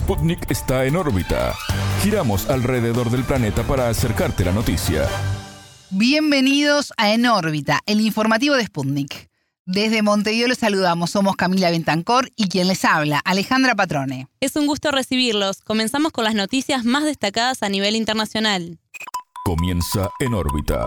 [0.00, 1.54] Sputnik está en órbita.
[2.02, 5.06] Giramos alrededor del planeta para acercarte la noticia.
[5.90, 9.28] Bienvenidos a En órbita, el informativo de Sputnik.
[9.66, 14.26] Desde Montevideo los saludamos, somos Camila Bentancor y quien les habla, Alejandra Patrone.
[14.40, 15.60] Es un gusto recibirlos.
[15.60, 18.78] Comenzamos con las noticias más destacadas a nivel internacional.
[19.44, 20.86] Comienza En órbita.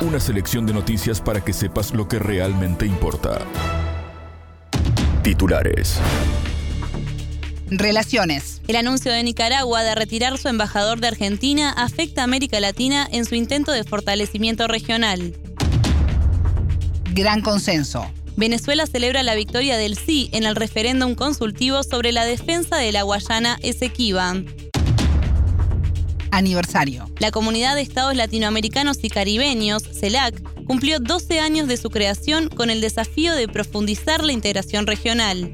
[0.00, 3.42] Una selección de noticias para que sepas lo que realmente importa.
[5.22, 6.00] Titulares.
[7.70, 8.60] Relaciones.
[8.66, 13.24] El anuncio de Nicaragua de retirar su embajador de Argentina afecta a América Latina en
[13.24, 15.34] su intento de fortalecimiento regional.
[17.12, 18.10] Gran consenso.
[18.36, 23.02] Venezuela celebra la victoria del sí en el referéndum consultivo sobre la defensa de la
[23.02, 24.34] Guayana Esequiba.
[26.32, 27.08] Aniversario.
[27.18, 32.70] La Comunidad de Estados Latinoamericanos y Caribeños, CELAC, cumplió 12 años de su creación con
[32.70, 35.52] el desafío de profundizar la integración regional.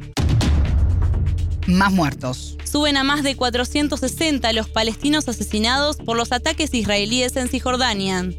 [1.67, 2.57] Más muertos.
[2.65, 8.31] Suben a más de 460 los palestinos asesinados por los ataques israelíes en Cisjordania.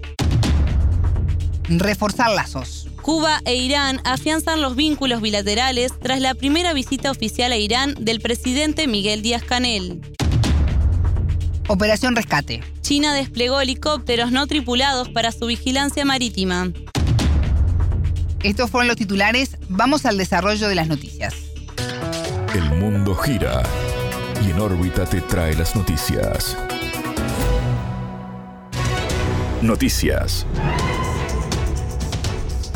[1.67, 2.87] Reforzar lazos.
[3.01, 8.21] Cuba e Irán afianzan los vínculos bilaterales tras la primera visita oficial a Irán del
[8.21, 10.01] presidente Miguel Díaz-Canel.
[11.67, 12.63] Operación Rescate.
[12.81, 16.71] China desplegó helicópteros no tripulados para su vigilancia marítima.
[18.43, 19.57] Estos fueron los titulares.
[19.67, 21.33] Vamos al desarrollo de las noticias.
[22.55, 23.61] El mundo gira
[24.41, 26.55] y en órbita te trae las noticias.
[29.61, 30.45] Noticias.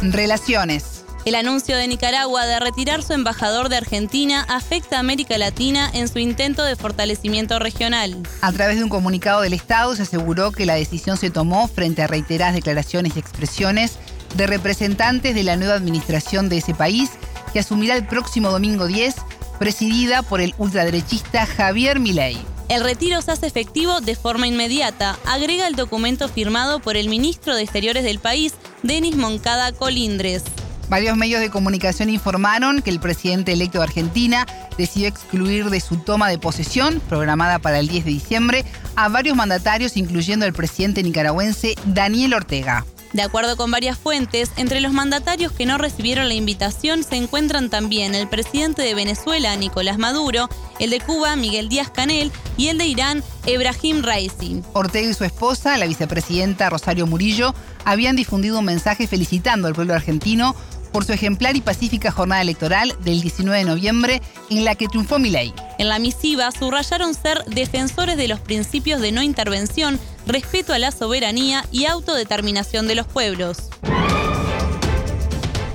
[0.01, 1.05] Relaciones.
[1.23, 6.07] El anuncio de Nicaragua de retirar su embajador de Argentina afecta a América Latina en
[6.07, 8.17] su intento de fortalecimiento regional.
[8.41, 12.01] A través de un comunicado del Estado se aseguró que la decisión se tomó frente
[12.01, 13.97] a reiteradas declaraciones y expresiones
[14.35, 17.11] de representantes de la nueva administración de ese país
[17.53, 19.15] que asumirá el próximo domingo 10
[19.61, 22.35] presidida por el ultraderechista Javier Milei.
[22.67, 27.55] El retiro se hace efectivo de forma inmediata, agrega el documento firmado por el ministro
[27.55, 30.41] de Exteriores del país, Denis Moncada Colindres.
[30.89, 34.47] Varios medios de comunicación informaron que el presidente electo de Argentina
[34.79, 39.35] decidió excluir de su toma de posesión, programada para el 10 de diciembre, a varios
[39.37, 42.83] mandatarios, incluyendo el presidente nicaragüense Daniel Ortega.
[43.13, 47.69] De acuerdo con varias fuentes, entre los mandatarios que no recibieron la invitación se encuentran
[47.69, 50.47] también el presidente de Venezuela, Nicolás Maduro,
[50.79, 54.61] el de Cuba, Miguel Díaz Canel, y el de Irán, Ebrahim Raisi.
[54.73, 59.93] Ortega y su esposa, la vicepresidenta Rosario Murillo, habían difundido un mensaje felicitando al pueblo
[59.93, 60.55] argentino
[60.91, 65.19] por su ejemplar y pacífica jornada electoral del 19 de noviembre en la que triunfó
[65.19, 65.53] Milei.
[65.77, 69.99] En la misiva subrayaron ser defensores de los principios de no intervención,
[70.31, 73.69] respeto a la soberanía y autodeterminación de los pueblos.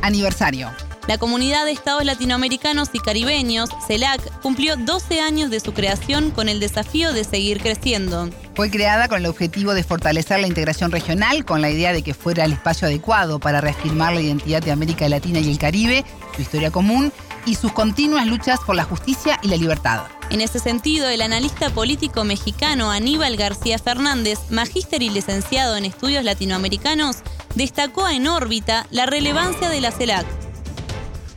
[0.03, 0.71] Aniversario.
[1.09, 6.49] La Comunidad de Estados Latinoamericanos y Caribeños, CELAC, cumplió 12 años de su creación con
[6.49, 8.28] el desafío de seguir creciendo.
[8.56, 12.12] Fue creada con el objetivo de fortalecer la integración regional, con la idea de que
[12.12, 16.43] fuera el espacio adecuado para reafirmar la identidad de América Latina y el Caribe, su
[16.43, 17.12] historia común
[17.44, 20.16] y sus continuas luchas por la justicia y la libertad.
[20.36, 26.24] En ese sentido, el analista político mexicano Aníbal García Fernández, magíster y licenciado en estudios
[26.24, 27.20] latinoamericanos,
[27.54, 30.26] destacó en órbita la relevancia de la CELAC.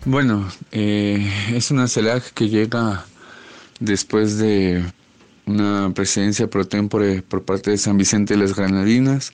[0.03, 3.05] Bueno, eh, es una CELAC que llega
[3.79, 4.83] después de
[5.45, 9.31] una presidencia pro tempore por parte de San Vicente de las Granadinas.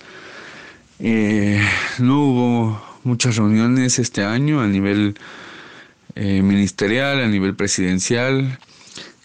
[0.99, 1.59] Eh,
[1.97, 5.15] no hubo muchas reuniones este año a nivel
[6.13, 8.59] eh, ministerial, a nivel presidencial.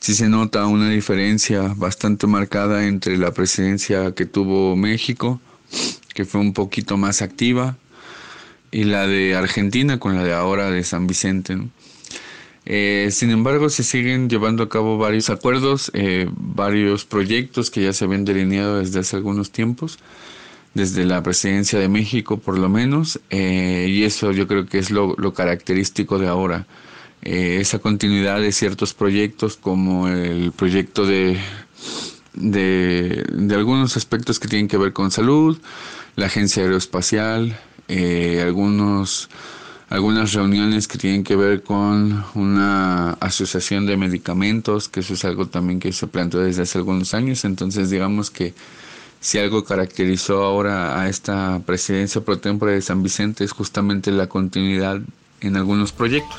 [0.01, 5.43] Sí se nota una diferencia bastante marcada entre la presidencia que tuvo México,
[6.15, 7.77] que fue un poquito más activa,
[8.71, 11.59] y la de Argentina con la de ahora de San Vicente.
[12.65, 17.93] Eh, sin embargo, se siguen llevando a cabo varios acuerdos, eh, varios proyectos que ya
[17.93, 19.99] se habían delineado desde hace algunos tiempos,
[20.73, 24.91] desde la presidencia de México por lo menos, eh, y eso yo creo que es
[24.91, 26.67] lo, lo característico de ahora.
[27.23, 31.39] Esa continuidad de ciertos proyectos como el proyecto de,
[32.35, 35.59] de, de algunos aspectos que tienen que ver con salud,
[36.17, 37.59] la agencia aeroespacial,
[37.89, 39.29] eh, algunos,
[39.89, 45.49] algunas reuniones que tienen que ver con una asociación de medicamentos, que eso es algo
[45.49, 47.45] también que se planteó desde hace algunos años.
[47.45, 48.55] Entonces, digamos que
[49.21, 54.29] si algo caracterizó ahora a esta presidencia pro tempore de San Vicente es justamente la
[54.29, 55.01] continuidad
[55.41, 56.39] en algunos proyectos.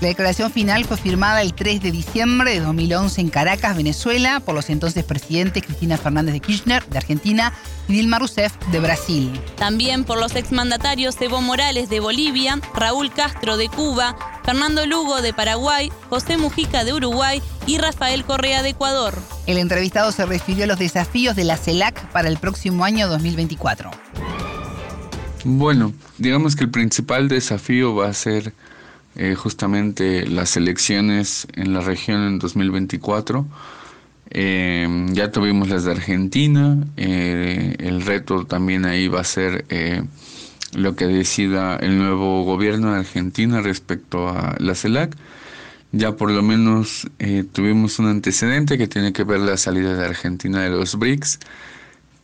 [0.00, 4.54] La declaración final fue firmada el 3 de diciembre de 2011 en Caracas, Venezuela, por
[4.54, 7.52] los entonces presidentes Cristina Fernández de Kirchner, de Argentina,
[7.88, 9.40] y Dilma Rousseff, de Brasil.
[9.56, 15.32] También por los exmandatarios Evo Morales, de Bolivia, Raúl Castro, de Cuba, Fernando Lugo, de
[15.32, 19.18] Paraguay, José Mujica, de Uruguay y Rafael Correa, de Ecuador.
[19.48, 23.90] El entrevistado se refirió a los desafíos de la CELAC para el próximo año 2024.
[25.44, 28.52] Bueno, digamos que el principal desafío va a ser
[29.16, 33.46] eh, justamente las elecciones en la región en 2024.
[34.30, 39.64] Eh, ya tuvimos las de Argentina, eh, el reto también ahí va a ser
[40.74, 45.16] lo que decida el nuevo gobierno de Argentina respecto a la CELAC.
[45.90, 47.08] Ya por lo menos
[47.52, 51.40] tuvimos un antecedente que tiene que ver la salida de Argentina de los BRICS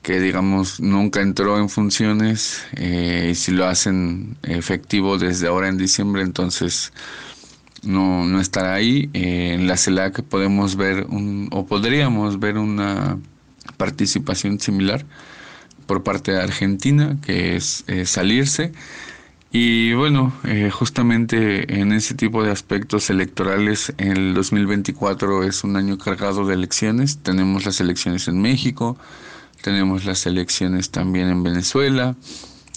[0.04, 5.78] que digamos nunca entró en funciones eh, y si lo hacen efectivo desde ahora en
[5.78, 6.92] diciembre entonces
[7.82, 9.10] no, no estará ahí.
[9.14, 13.18] Eh, en la CELAC podemos ver un, o podríamos ver una
[13.76, 15.04] participación similar
[15.86, 18.72] por parte de Argentina, que es salirse.
[19.56, 25.96] Y bueno, eh, justamente en ese tipo de aspectos electorales, el 2024 es un año
[25.96, 27.18] cargado de elecciones.
[27.18, 28.98] Tenemos las elecciones en México,
[29.64, 32.16] tenemos las elecciones también en Venezuela,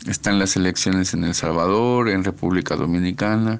[0.07, 3.60] están las elecciones en El Salvador, en República Dominicana,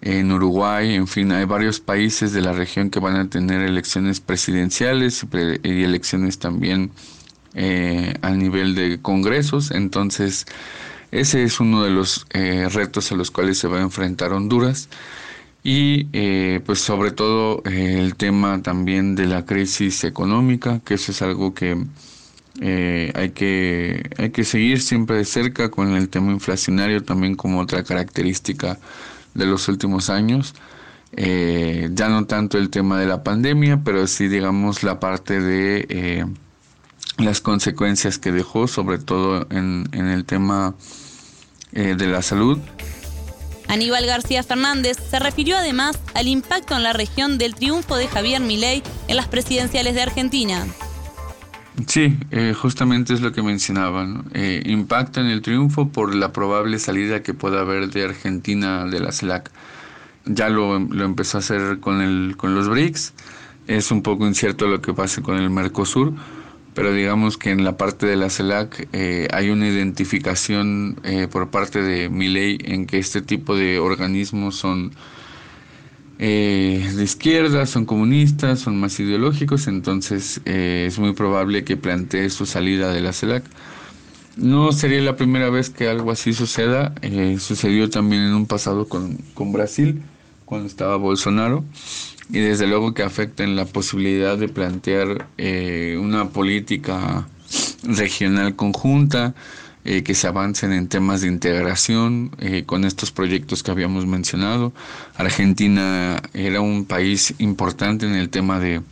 [0.00, 4.18] en Uruguay, en fin, hay varios países de la región que van a tener elecciones
[4.18, 5.24] presidenciales
[5.62, 6.90] y elecciones también
[7.54, 9.70] eh, a nivel de congresos.
[9.70, 10.46] Entonces,
[11.12, 14.88] ese es uno de los eh, retos a los cuales se va a enfrentar Honduras.
[15.62, 21.22] Y eh, pues sobre todo el tema también de la crisis económica, que eso es
[21.22, 21.76] algo que
[22.60, 27.60] eh, hay, que, hay que seguir siempre de cerca con el tema inflacionario también como
[27.60, 28.78] otra característica
[29.34, 30.54] de los últimos años.
[31.12, 35.86] Eh, ya no tanto el tema de la pandemia, pero sí digamos la parte de
[35.88, 36.26] eh,
[37.18, 40.74] las consecuencias que dejó, sobre todo en, en el tema
[41.72, 42.58] de la salud.
[43.68, 48.40] Aníbal García Fernández se refirió además al impacto en la región del triunfo de Javier
[48.40, 50.66] Milei en las presidenciales de Argentina.
[51.84, 54.06] Sí, eh, justamente es lo que mencionaba.
[54.32, 58.98] Eh, impacta en el triunfo por la probable salida que pueda haber de Argentina de
[58.98, 59.50] la CELAC.
[60.24, 63.12] Ya lo, lo, empezó a hacer con, el, con los BRICS.
[63.66, 66.14] Es un poco incierto lo que pase con el Mercosur,
[66.74, 70.98] pero digamos que en la parte de la CELAC eh, hay una identificación
[71.30, 74.92] por parte de ley en que este tipo de organismos son
[76.18, 82.30] eh, de izquierda, son comunistas, son más ideológicos, entonces eh, es muy probable que plantee
[82.30, 83.44] su salida de la CELAC.
[84.36, 88.88] No sería la primera vez que algo así suceda, eh, sucedió también en un pasado
[88.88, 90.02] con, con Brasil,
[90.44, 91.64] cuando estaba Bolsonaro,
[92.30, 95.28] y desde luego que afecta en la posibilidad de plantear
[95.98, 97.26] una política
[97.82, 99.34] regional conjunta,
[99.88, 104.72] eh, que se avancen en temas de integración eh, con estos proyectos que habíamos mencionado.
[105.14, 108.82] Argentina era un país importante en el tema de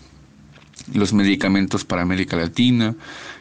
[0.93, 2.95] los medicamentos para América Latina.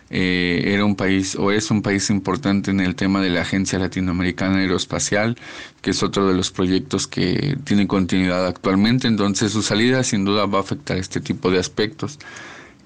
[0.10, 3.78] Eh, era un país o es un país importante en el tema de la Agencia
[3.78, 5.38] Latinoamericana Aeroespacial,
[5.84, 9.08] que es otro de los proyectos que tiene continuidad actualmente.
[9.08, 12.18] Entonces su salida sin duda va a afectar este tipo de aspectos.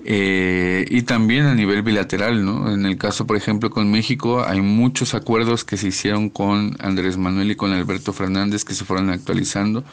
[0.09, 2.73] Eh, y también a nivel bilateral, ¿no?
[2.73, 7.17] En el caso, por ejemplo, con México, hay muchos acuerdos que se hicieron con Andrés
[7.17, 9.83] Manuel y con Alberto Fernández que se fueron actualizando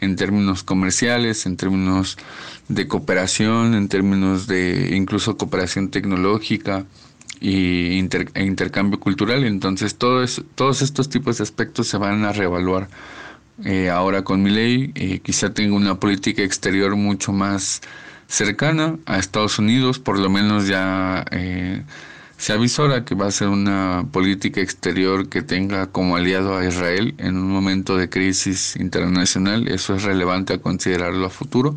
[0.00, 2.16] en términos comerciales, en términos
[2.68, 6.84] de cooperación, en términos de incluso cooperación tecnológica
[7.40, 7.98] y
[8.34, 9.42] e intercambio cultural.
[9.42, 12.86] Entonces, todos estos tipos de aspectos se van a reevaluar
[13.64, 14.92] eh, ahora con mi ley.
[14.94, 17.82] Eh, quizá tenga una política exterior mucho más
[18.28, 21.82] cercana a Estados Unidos, por lo menos ya eh,
[22.38, 27.14] se avisora que va a ser una política exterior que tenga como aliado a Israel
[27.18, 29.68] en un momento de crisis internacional.
[29.68, 31.76] Eso es relevante a considerarlo a futuro.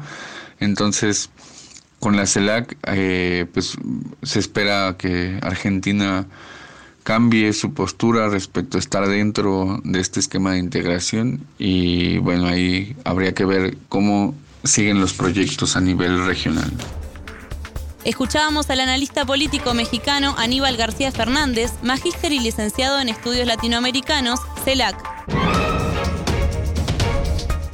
[0.59, 1.29] Entonces,
[1.99, 3.77] con la CELAC, eh, pues
[4.23, 6.25] se espera que Argentina
[7.03, 12.95] cambie su postura respecto a estar dentro de este esquema de integración y bueno, ahí
[13.03, 16.71] habría que ver cómo siguen los proyectos a nivel regional.
[18.05, 24.95] Escuchábamos al analista político mexicano Aníbal García Fernández, magíster y licenciado en estudios latinoamericanos, CELAC.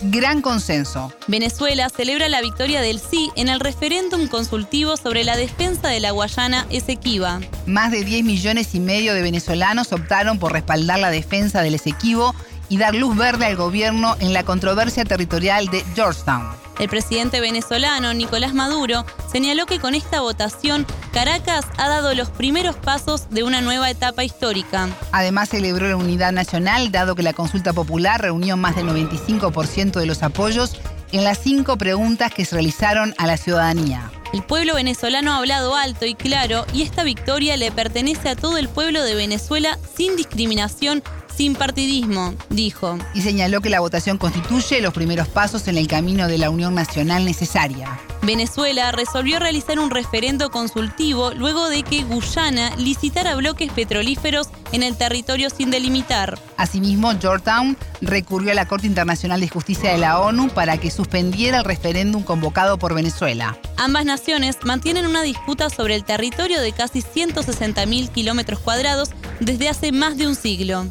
[0.01, 1.12] Gran consenso.
[1.27, 6.12] Venezuela celebra la victoria del sí en el referéndum consultivo sobre la defensa de la
[6.12, 7.42] Guayana Esequiba.
[7.65, 12.34] Más de 10 millones y medio de venezolanos optaron por respaldar la defensa del Esequibo
[12.70, 16.65] y dar luz verde al gobierno en la controversia territorial de Georgetown.
[16.79, 22.75] El presidente venezolano Nicolás Maduro señaló que con esta votación Caracas ha dado los primeros
[22.75, 24.89] pasos de una nueva etapa histórica.
[25.13, 30.05] Además celebró la unidad nacional dado que la consulta popular reunió más del 95% de
[30.05, 30.75] los apoyos
[31.13, 34.12] en las cinco preguntas que se realizaron a la ciudadanía.
[34.34, 38.58] El pueblo venezolano ha hablado alto y claro y esta victoria le pertenece a todo
[38.58, 41.03] el pueblo de Venezuela sin discriminación
[41.36, 42.98] sin partidismo, dijo.
[43.13, 46.75] Y señaló que la votación constituye los primeros pasos en el camino de la unión
[46.75, 48.00] nacional necesaria.
[48.22, 54.96] Venezuela resolvió realizar un referendo consultivo luego de que Guyana licitara bloques petrolíferos en el
[54.98, 56.39] territorio sin delimitar.
[56.58, 61.60] Asimismo, Georgetown recurrió a la Corte Internacional de Justicia de la ONU para que suspendiera
[61.60, 63.58] el referéndum convocado por Venezuela.
[63.77, 69.92] Ambas naciones mantienen una disputa sobre el territorio de casi 160.000 kilómetros cuadrados desde hace
[69.92, 70.88] más de un siglo.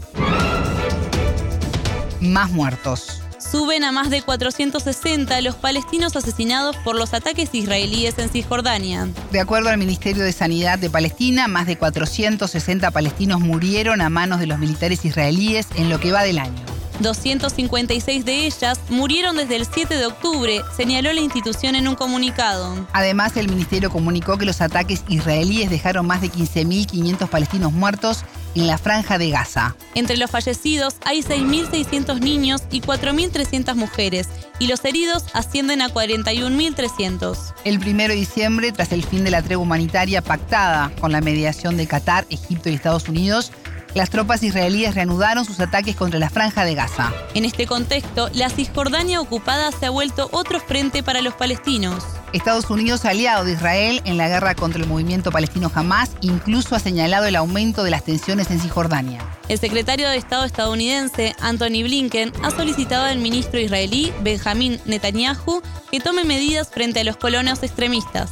[2.25, 3.21] Más muertos.
[3.39, 9.09] Suben a más de 460 los palestinos asesinados por los ataques israelíes en Cisjordania.
[9.31, 14.41] De acuerdo al Ministerio de Sanidad de Palestina, más de 460 palestinos murieron a manos
[14.41, 16.65] de los militares israelíes en lo que va del año.
[17.01, 22.87] 256 de ellas murieron desde el 7 de octubre, señaló la institución en un comunicado.
[22.93, 28.67] Además, el ministerio comunicó que los ataques israelíes dejaron más de 15.500 palestinos muertos en
[28.67, 29.77] la franja de Gaza.
[29.95, 37.55] Entre los fallecidos hay 6.600 niños y 4.300 mujeres, y los heridos ascienden a 41.300.
[37.65, 41.77] El 1 de diciembre, tras el fin de la tregua humanitaria pactada con la mediación
[41.77, 43.53] de Qatar, Egipto y Estados Unidos,
[43.95, 47.13] las tropas israelíes reanudaron sus ataques contra la franja de Gaza.
[47.35, 52.05] En este contexto, la Cisjordania ocupada se ha vuelto otro frente para los palestinos.
[52.33, 56.81] Estados Unidos, aliado de Israel en la guerra contra el movimiento palestino Hamas, incluso ha
[56.81, 59.21] señalado el aumento de las tensiones en Cisjordania.
[59.49, 66.01] El secretario de Estado estadounidense, Anthony Blinken, ha solicitado al ministro israelí, Benjamin Netanyahu, que
[66.01, 68.31] tome medidas frente a los colonos extremistas.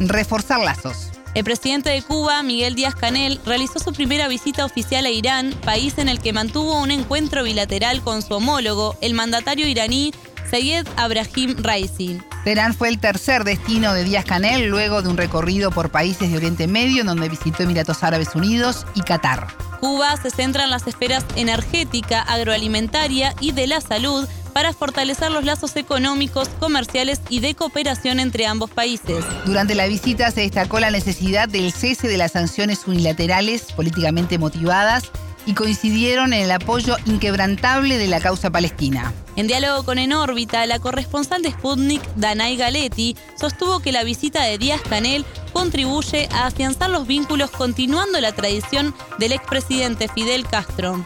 [0.00, 1.11] Reforzar lazos.
[1.34, 5.96] El presidente de Cuba, Miguel Díaz Canel, realizó su primera visita oficial a Irán, país
[5.96, 10.12] en el que mantuvo un encuentro bilateral con su homólogo, el mandatario iraní
[10.50, 12.20] Sayed Abrahim Raisi.
[12.44, 16.36] Teherán fue el tercer destino de Díaz Canel luego de un recorrido por países de
[16.36, 19.46] Oriente Medio en donde visitó Emiratos Árabes Unidos y Qatar.
[19.80, 25.44] Cuba se centra en las esferas energética, agroalimentaria y de la salud para fortalecer los
[25.44, 29.24] lazos económicos, comerciales y de cooperación entre ambos países.
[29.44, 35.10] Durante la visita se destacó la necesidad del cese de las sanciones unilaterales políticamente motivadas
[35.46, 39.12] y coincidieron en el apoyo inquebrantable de la causa palestina.
[39.36, 44.44] En diálogo con En órbita, la corresponsal de Sputnik, Danay Galetti, sostuvo que la visita
[44.44, 51.04] de Díaz Canel contribuye a afianzar los vínculos continuando la tradición del expresidente Fidel Castro.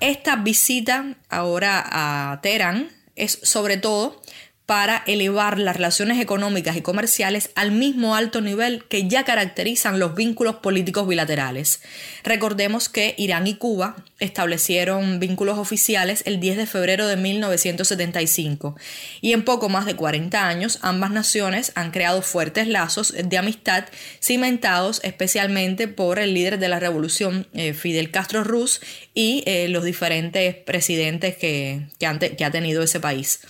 [0.00, 4.20] Esta visita ahora a Teherán es sobre todo
[4.66, 10.16] para elevar las relaciones económicas y comerciales al mismo alto nivel que ya caracterizan los
[10.16, 11.80] vínculos políticos bilaterales.
[12.24, 18.76] Recordemos que Irán y Cuba establecieron vínculos oficiales el 10 de febrero de 1975
[19.20, 23.84] y en poco más de 40 años ambas naciones han creado fuertes lazos de amistad
[24.20, 28.80] cimentados especialmente por el líder de la revolución eh, Fidel Castro Ruz
[29.14, 33.40] y eh, los diferentes presidentes que, que ha tenido ese país.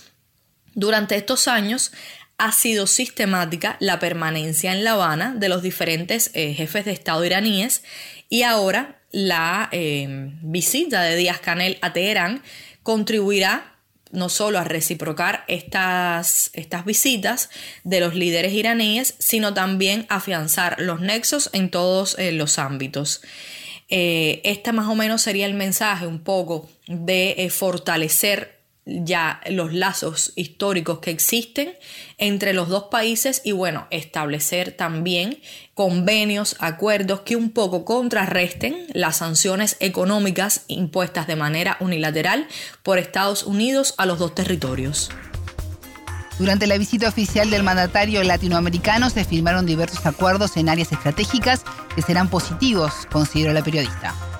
[0.77, 1.91] Durante estos años
[2.37, 7.25] ha sido sistemática la permanencia en La Habana de los diferentes eh, jefes de Estado
[7.25, 7.81] iraníes
[8.29, 10.05] y ahora la eh,
[10.43, 12.43] visita de Díaz Canel a Teherán
[12.83, 13.79] contribuirá
[14.11, 17.49] no solo a reciprocar estas, estas visitas
[17.83, 23.21] de los líderes iraníes, sino también a afianzar los nexos en todos eh, los ámbitos.
[23.89, 28.56] este más o menos sería el mensaje un poco de fortalecer
[28.87, 31.73] ya los lazos históricos que existen
[32.17, 35.39] entre los dos países y bueno, establecer también
[35.73, 42.47] convenios, acuerdos que un poco contrarresten las sanciones económicas impuestas de manera unilateral
[42.81, 45.09] por Estados Unidos a los dos territorios.
[46.39, 51.63] Durante la visita oficial del mandatario latinoamericano se firmaron diversos acuerdos en áreas estratégicas
[51.95, 54.36] que serán positivos, consideró la periodista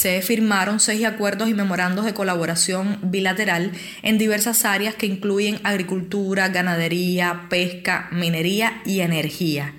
[0.00, 6.48] se firmaron seis acuerdos y memorandos de colaboración bilateral en diversas áreas que incluyen agricultura,
[6.48, 9.74] ganadería, pesca, minería y energía.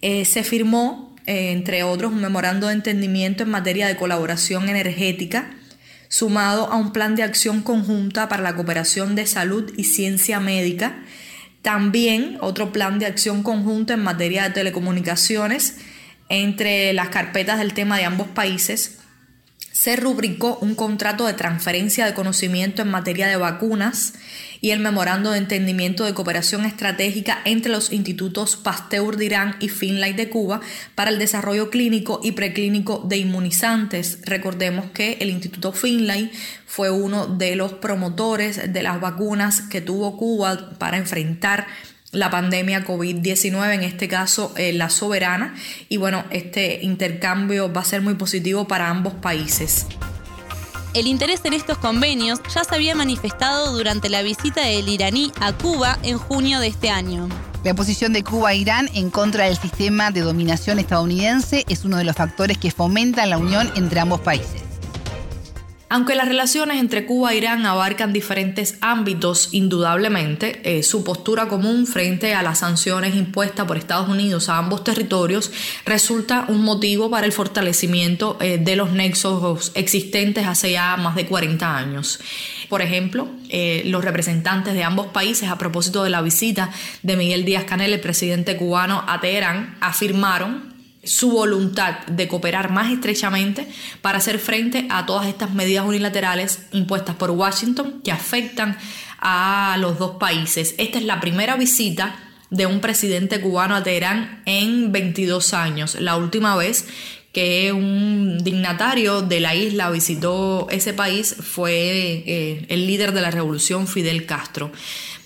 [0.00, 5.50] Eh, se firmó, eh, entre otros, un memorando de entendimiento en materia de colaboración energética,
[6.06, 11.02] sumado a un plan de acción conjunta para la cooperación de salud y ciencia médica,
[11.62, 15.78] también otro plan de acción conjunta en materia de telecomunicaciones
[16.28, 18.98] entre las carpetas del tema de ambos países,
[19.78, 24.14] se rubricó un contrato de transferencia de conocimiento en materia de vacunas
[24.60, 29.68] y el memorando de entendimiento de cooperación estratégica entre los institutos Pasteur de Irán y
[29.68, 30.60] Finlay de Cuba
[30.96, 34.18] para el desarrollo clínico y preclínico de inmunizantes.
[34.24, 36.32] Recordemos que el Instituto Finlay
[36.66, 41.68] fue uno de los promotores de las vacunas que tuvo Cuba para enfrentar
[42.12, 45.54] la pandemia COVID-19, en este caso eh, la soberana.
[45.88, 49.86] Y bueno, este intercambio va a ser muy positivo para ambos países.
[50.94, 55.52] El interés en estos convenios ya se había manifestado durante la visita del iraní a
[55.52, 57.28] Cuba en junio de este año.
[57.62, 61.98] La posición de Cuba e Irán en contra del sistema de dominación estadounidense es uno
[61.98, 64.67] de los factores que fomentan la unión entre ambos países.
[65.90, 71.86] Aunque las relaciones entre Cuba e Irán abarcan diferentes ámbitos, indudablemente, eh, su postura común
[71.86, 75.50] frente a las sanciones impuestas por Estados Unidos a ambos territorios
[75.86, 81.24] resulta un motivo para el fortalecimiento eh, de los nexos existentes hace ya más de
[81.24, 82.20] 40 años.
[82.68, 86.70] Por ejemplo, eh, los representantes de ambos países, a propósito de la visita
[87.02, 90.77] de Miguel Díaz Canel, el presidente cubano, a Teherán, afirmaron
[91.08, 93.66] su voluntad de cooperar más estrechamente
[94.02, 98.76] para hacer frente a todas estas medidas unilaterales impuestas por Washington que afectan
[99.18, 100.74] a los dos países.
[100.78, 102.16] Esta es la primera visita
[102.50, 105.96] de un presidente cubano a Teherán en 22 años.
[106.00, 106.86] La última vez
[107.32, 113.30] que un dignatario de la isla visitó ese país fue eh, el líder de la
[113.30, 114.72] revolución Fidel Castro.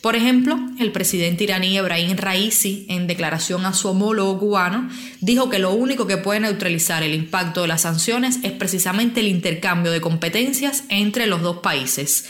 [0.03, 4.91] Por ejemplo, el presidente iraní Ebrahim Raisi, en declaración a su homólogo cubano,
[5.21, 9.29] dijo que lo único que puede neutralizar el impacto de las sanciones es precisamente el
[9.29, 12.29] intercambio de competencias entre los dos países.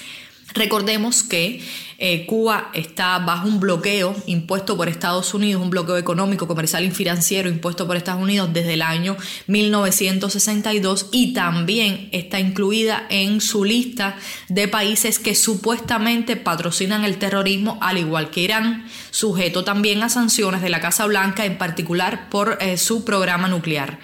[0.54, 1.60] Recordemos que
[2.04, 6.90] eh, Cuba está bajo un bloqueo impuesto por Estados Unidos, un bloqueo económico, comercial y
[6.90, 9.16] financiero impuesto por Estados Unidos desde el año
[9.46, 14.16] 1962 y también está incluida en su lista
[14.48, 20.60] de países que supuestamente patrocinan el terrorismo, al igual que Irán, sujeto también a sanciones
[20.60, 24.00] de la Casa Blanca, en particular por eh, su programa nuclear.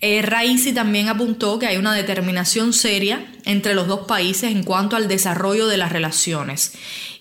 [0.00, 4.94] Eh, Raisi también apuntó que hay una determinación seria entre los dos países en cuanto
[4.94, 6.74] al desarrollo de las relaciones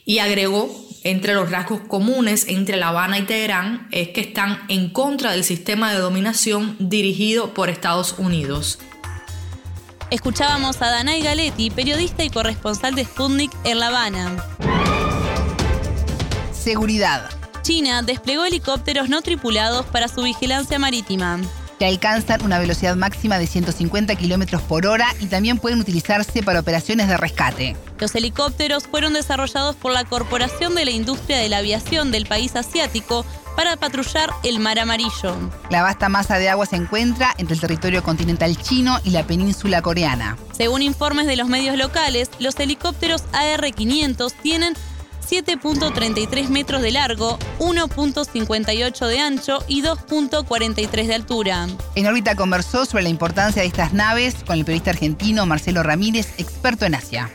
[0.06, 4.92] y agregó entre los rasgos comunes entre La Habana y Teherán es que están en
[4.92, 8.78] contra del sistema de dominación dirigido por Estados Unidos.
[10.12, 14.36] Escuchábamos a Danay Galetti, periodista y corresponsal de Sputnik en La Habana.
[16.54, 17.30] Seguridad.
[17.64, 21.42] China desplegó helicópteros no tripulados para su vigilancia marítima
[21.80, 26.60] que alcanzan una velocidad máxima de 150 km por hora y también pueden utilizarse para
[26.60, 27.76] operaciones de rescate.
[28.00, 32.56] Los helicópteros fueron desarrollados por la Corporación de la Industria de la Aviación del país
[32.56, 35.36] asiático para patrullar el Mar Amarillo.
[35.72, 39.82] La vasta masa de agua se encuentra entre el territorio continental chino y la península
[39.82, 40.38] coreana.
[40.52, 44.76] Según informes de los medios locales, los helicópteros AR-500 tienen
[45.30, 51.68] 7.33 metros de largo, 1.58 de ancho y 2.43 de altura.
[51.96, 56.34] En órbita conversó sobre la importancia de estas naves con el periodista argentino Marcelo Ramírez,
[56.38, 57.30] experto en Asia.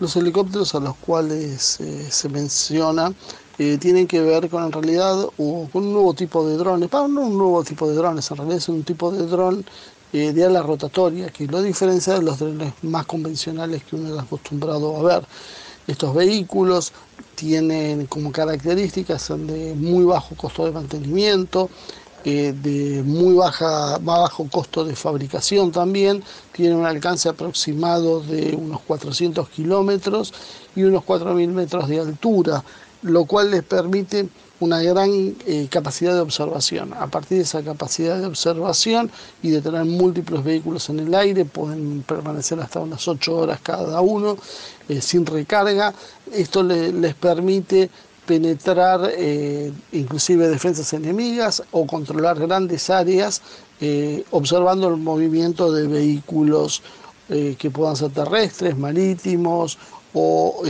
[0.00, 3.12] Los helicópteros a los cuales eh, se menciona
[3.58, 7.38] eh, tienen que ver con en realidad con un nuevo tipo de drones, no un
[7.38, 9.64] nuevo tipo de drones, en realidad es un tipo de dron
[10.12, 14.22] eh, de ala rotatoria que lo diferencia de los drones más convencionales que uno está
[14.22, 15.26] acostumbrado a ver.
[15.86, 16.92] Estos vehículos
[17.36, 21.70] tienen como características de muy bajo costo de mantenimiento,
[22.24, 28.80] eh, de muy baja, bajo costo de fabricación también, tienen un alcance aproximado de unos
[28.80, 30.34] 400 kilómetros
[30.74, 32.64] y unos 4.000 metros de altura,
[33.02, 36.94] lo cual les permite una gran eh, capacidad de observación.
[36.94, 39.10] A partir de esa capacidad de observación
[39.42, 44.00] y de tener múltiples vehículos en el aire, pueden permanecer hasta unas 8 horas cada
[44.00, 44.36] uno
[44.88, 45.94] eh, sin recarga.
[46.32, 47.90] Esto les permite
[48.26, 53.42] penetrar eh, inclusive defensas enemigas o controlar grandes áreas
[54.30, 56.82] observando el movimiento de vehículos
[57.28, 59.76] que puedan ser terrestres, marítimos
[60.14, 60.62] o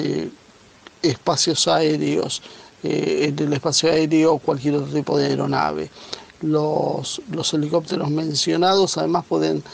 [1.03, 2.43] espacios aéreos.
[2.89, 5.91] Eh, en el espacio aéreo o cualquier otro tipo de aeronave.
[6.43, 9.65] Los, los helicópteros mencionados además pueden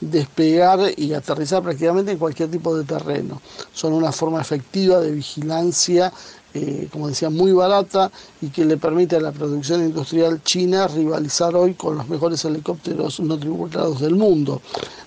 [0.00, 3.40] despegar y aterrizar prácticamente en cualquier tipo de terreno.
[3.72, 6.12] Son una forma efectiva de vigilancia,
[6.54, 11.54] eh, como decía, muy barata y que le permite a la producción industrial china rivalizar
[11.54, 14.62] hoy con los mejores helicópteros no tripulados del mundo.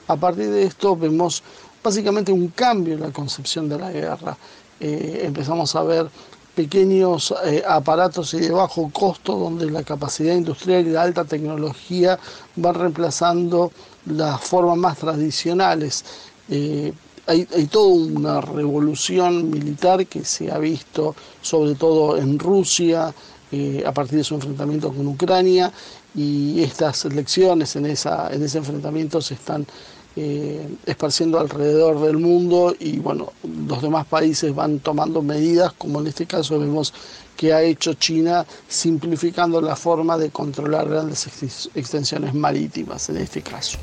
[0.08, 1.42] A partir de esto vemos
[1.84, 4.38] básicamente un cambio en la concepción de la guerra.
[4.80, 6.10] Eh, empezamos a ver
[6.56, 12.20] pequeños eh, aparatos y de bajo costo donde la capacidad industrial y la alta tecnología
[12.56, 13.72] van reemplazando
[14.06, 16.04] las formas más tradicionales.
[16.50, 16.94] Eh,
[17.28, 23.14] hay, toda una revolución militar que se ha visto sobre todo en Rusia
[23.52, 25.72] eh, a partir de su enfrentamiento con Ucrania
[26.14, 29.66] y estas elecciones en, esa, en ese enfrentamiento se están
[30.16, 33.32] eh, esparciendo alrededor del mundo y bueno,
[33.68, 36.94] los demás países van tomando medidas, como en este caso vemos
[37.38, 41.28] que ha hecho China, simplificando la forma de controlar grandes
[41.74, 43.78] extensiones marítimas en este caso.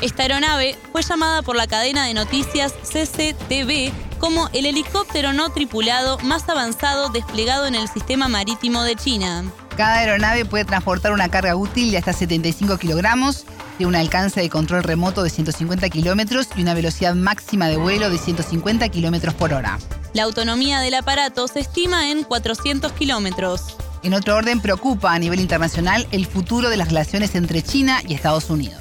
[0.00, 6.18] Esta aeronave fue llamada por la cadena de noticias CCTV como el helicóptero no tripulado
[6.18, 9.44] más avanzado desplegado en el sistema marítimo de China.
[9.76, 13.46] Cada aeronave puede transportar una carga útil de hasta 75 kilogramos
[13.78, 18.10] de un alcance de control remoto de 150 kilómetros y una velocidad máxima de vuelo
[18.10, 19.78] de 150 kilómetros por hora.
[20.14, 23.76] La autonomía del aparato se estima en 400 kilómetros.
[24.02, 28.14] En otro orden, preocupa a nivel internacional el futuro de las relaciones entre China y
[28.14, 28.80] Estados Unidos.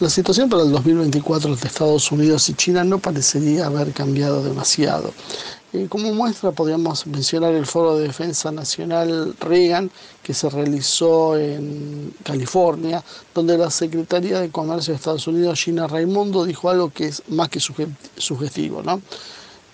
[0.00, 5.12] La situación para el 2024 de Estados Unidos y China no parecería haber cambiado demasiado.
[5.70, 9.90] Eh, como muestra podríamos mencionar el Foro de Defensa Nacional Reagan
[10.22, 13.04] que se realizó en California,
[13.34, 17.50] donde la Secretaría de Comercio de Estados Unidos, Gina Raimundo, dijo algo que es más
[17.50, 19.02] que sugestivo, ¿no?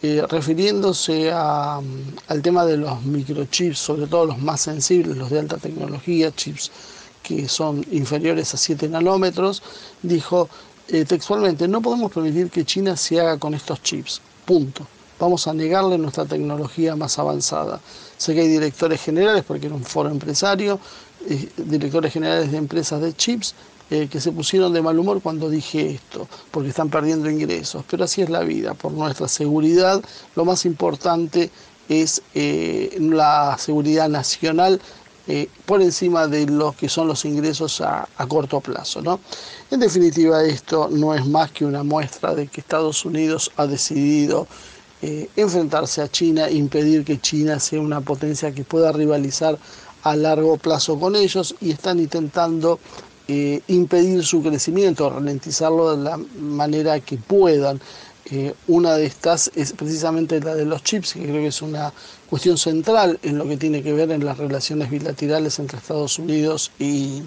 [0.03, 5.59] Eh, refiriéndose al tema de los microchips, sobre todo los más sensibles, los de alta
[5.59, 6.73] tecnología, chips
[7.23, 9.63] que son inferiores a 7 nanómetros,
[10.03, 10.49] dijo
[10.89, 15.55] eh, textualmente, no podemos permitir que China se haga con estos chips, punto vamos a
[15.55, 17.81] negarle nuestra tecnología más avanzada.
[18.17, 20.79] Sé que hay directores generales, porque era un foro empresario,
[21.29, 23.55] eh, directores generales de empresas de chips,
[23.91, 27.85] eh, que se pusieron de mal humor cuando dije esto, porque están perdiendo ingresos.
[27.89, 30.03] Pero así es la vida, por nuestra seguridad,
[30.37, 31.51] lo más importante
[31.89, 34.81] es eh, la seguridad nacional
[35.65, 39.01] por encima de lo que son los ingresos a, a, corto plazo.
[39.01, 39.21] ¿no?
[39.71, 44.47] En definitiva, esto no es más que una muestra de que Estados Unidos ha decidido
[45.07, 49.59] eh, enfrentarse a China, impedir que China sea una potencia que pueda rivalizar
[50.03, 52.81] a largo plazo con ellos y están intentando
[53.29, 57.83] eh, impedir su crecimiento, ralentizarlo de la manera que puedan.
[58.31, 61.93] Eh, una de estas es precisamente la de los chips, que creo que es una
[62.31, 66.71] cuestión central en lo que tiene que ver en las relaciones bilaterales entre Estados Unidos
[66.79, 67.23] y,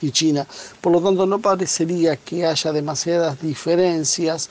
[0.00, 0.48] y China.
[0.80, 4.50] Por lo tanto, no parecería que haya demasiadas diferencias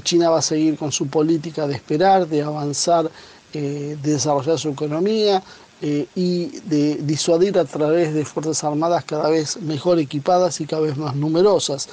[0.00, 3.10] China va a seguir con su política de esperar, de avanzar,
[3.52, 5.42] eh, de desarrollar su economía
[5.82, 10.82] eh, y de disuadir a través de Fuerzas Armadas cada vez mejor equipadas y cada
[10.82, 11.88] vez más numerosas.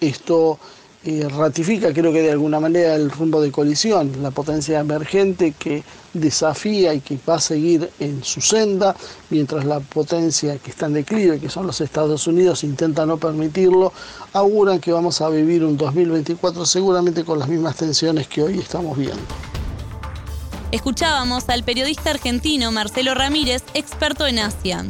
[0.00, 0.58] Esto
[1.28, 6.94] ratifica, creo que de alguna manera, el rumbo de colisión, la potencia emergente que desafía
[6.94, 8.94] y que va a seguir en su senda,
[9.30, 13.92] mientras la potencia que está en declive, que son los Estados Unidos, intenta no permitirlo,
[14.32, 18.96] auguran que vamos a vivir un 2024 seguramente con las mismas tensiones que hoy estamos
[18.96, 19.22] viendo.
[20.70, 24.86] Escuchábamos al periodista argentino Marcelo Ramírez, experto en Asia.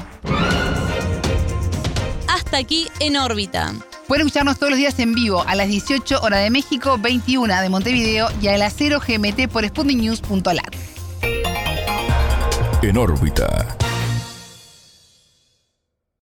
[2.29, 3.75] Hasta aquí en órbita.
[4.13, 7.69] Pueden escucharnos todos los días en vivo a las 18 horas de México, 21 de
[7.71, 10.75] Montevideo y a las 0 GMT por sputniknews.lat.
[12.83, 13.75] En órbita.